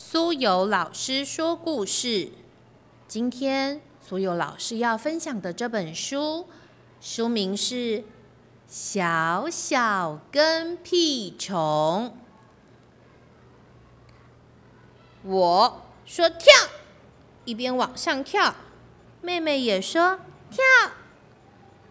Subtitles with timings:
[0.00, 2.30] 苏有老师说故事。
[3.08, 6.46] 今天苏有老师要分享的这本书，
[7.00, 7.74] 书名是
[8.68, 12.14] 《小小跟屁虫》。
[15.28, 16.46] 我说跳，
[17.44, 18.54] 一边往上跳，
[19.20, 20.62] 妹妹也说跳。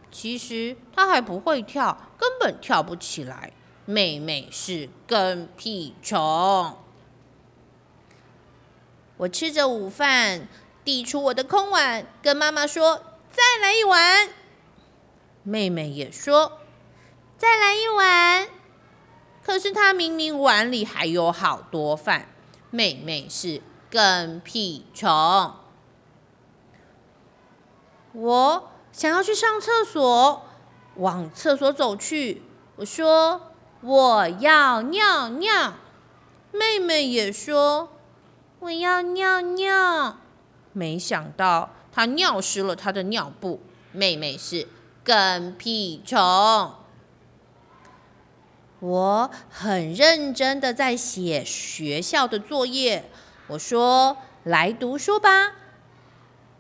[0.10, 3.52] 其实她还不会跳，根本跳不起来。
[3.84, 6.87] 妹妹是跟屁虫。
[9.18, 10.48] 我吃着午饭，
[10.86, 14.30] 递出我的空碗，跟妈妈说：“再来一碗。”
[15.44, 16.60] 妹妹也说
[17.38, 18.48] ：“再来一碗。”
[19.44, 22.30] 可是她明明碗里还有好多饭。
[22.70, 25.54] 妹妹是跟屁虫。
[28.14, 30.46] 我想要去上厕所，
[30.96, 32.44] 往厕所走去。
[32.76, 35.74] 我说：“我要尿尿。”
[36.52, 37.90] 妹妹也说
[38.60, 40.18] ：“我要尿尿。”
[40.74, 43.62] 没想到他尿湿了他的尿布。
[43.92, 44.68] 妹妹是
[45.04, 46.76] 跟屁虫。
[48.80, 53.10] 我很认真的在写学校的作业。
[53.48, 55.56] 我说：“来读书吧。”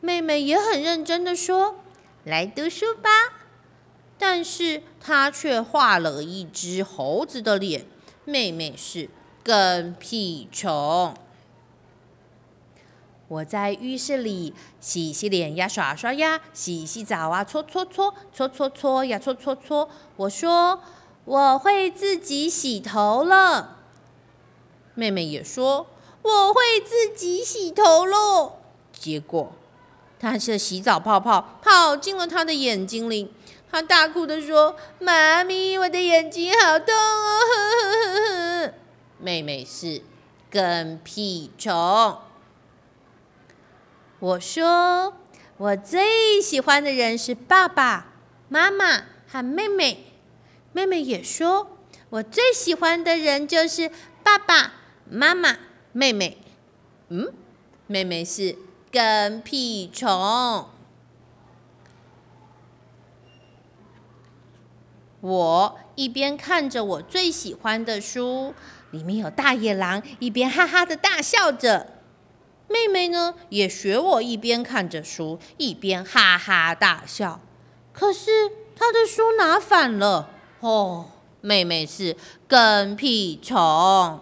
[0.02, 1.76] 妹妹也很认真的说
[2.26, 3.10] ：“来读书吧。”
[4.18, 7.86] 但是她却画了一只猴子的脸。
[8.26, 9.10] 妹妹是
[9.44, 11.14] 跟屁虫。
[13.28, 19.90] 我在浴室里洗洗脸呀，刷刷牙，洗洗澡啊，搓搓搓，搓搓搓呀，搓搓搓。
[20.16, 20.82] 我说。
[21.28, 23.80] 我会自己洗头了，
[24.94, 25.88] 妹妹也说
[26.22, 28.54] 我会自己洗头喽。
[28.94, 29.52] 结果，
[30.22, 33.34] 她的洗澡泡泡跑进了她的眼睛里，
[33.70, 38.72] 她大哭的说：“妈咪，我的眼睛好痛哦！”
[39.20, 40.02] 妹妹是
[40.50, 42.20] 跟屁虫。
[44.20, 45.14] 我说
[45.58, 48.14] 我最喜欢的人是爸爸
[48.50, 50.06] 妈妈和妹妹。
[50.74, 51.78] 妹妹也说
[52.10, 53.92] ：“我最喜欢的人就是
[54.24, 54.74] 爸爸
[55.10, 55.58] 妈妈、
[55.92, 56.38] 妹妹。”
[57.10, 57.32] 嗯，
[57.88, 58.56] 妹妹是
[58.92, 60.70] 跟屁虫。
[65.22, 68.54] 我一边看着我最喜欢的书，
[68.92, 71.97] 里面有大野狼，一边哈哈的大笑着。
[72.68, 77.40] 妹妹呢，也学我一边看着书，一边哈哈大笑。
[77.94, 80.30] 可是她的书拿反了。
[80.60, 81.06] 哦，
[81.42, 82.16] 妹妹是
[82.48, 84.22] 跟屁虫。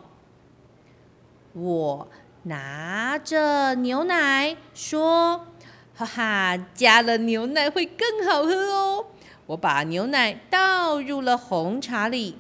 [1.54, 2.08] 我
[2.44, 5.48] 拿着牛奶说
[5.96, 9.08] ：“哈哈，加了牛奶会更好喝哦。”
[9.48, 12.38] 我把牛奶倒入了红茶里。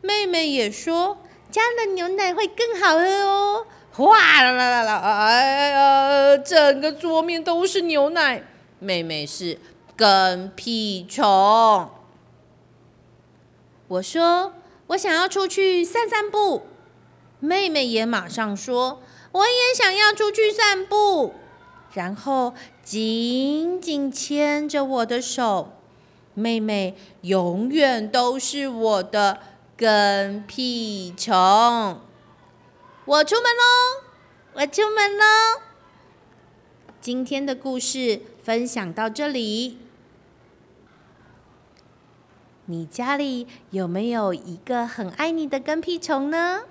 [0.00, 1.18] 妹妹也说
[1.50, 3.66] ：“加了牛奶会更好喝哦。”
[3.98, 5.26] 哗啦啦啦啦！
[5.26, 8.44] 哎呀，整个桌面都是牛奶。
[8.78, 9.58] 妹妹是
[9.96, 11.90] 跟屁虫。
[13.88, 14.52] 我说
[14.88, 16.62] ：“我想要出去散散步。”
[17.40, 21.34] 妹妹也马上说：“我也想要出去散步。”
[21.94, 22.54] 然后
[22.84, 25.72] 紧紧牵着我的手。
[26.34, 29.40] 妹妹永远都是我的
[29.76, 31.98] 跟屁虫。
[33.08, 34.02] 我出门喽！
[34.52, 35.62] 我出门喽！
[37.00, 39.78] 今天的故事分享到这里。
[42.66, 46.64] 你家里有没有一个很爱你的跟屁虫呢？